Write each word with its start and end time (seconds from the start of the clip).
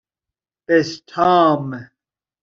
بِستام 0.67 1.89